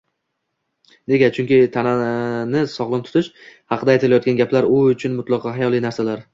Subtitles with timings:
[1.11, 1.29] Nega?
[1.35, 3.31] Chunki tanani sog‘lom tutish
[3.75, 6.29] haqida aytilayotgan gaplar u uchun mutlaqo xayoliy narsalar